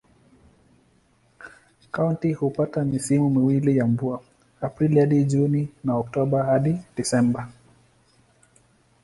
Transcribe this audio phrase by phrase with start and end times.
[1.91, 4.21] Kaunti hupata misimu miwili ya mvua:
[4.61, 7.49] Aprili hadi Juni na Oktoba hadi Disemba.